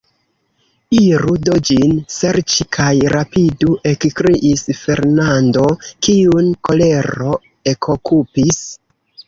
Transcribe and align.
Iru 0.99 1.35
do 1.49 1.57
ĝin 1.69 1.91
serĉi, 2.13 2.67
kaj 2.77 2.89
rapidu, 3.15 3.77
ekkriis 3.91 4.65
Fernando, 4.81 5.69
kiun 6.09 6.53
kolero 6.71 7.39
ekokupis. 7.77 8.63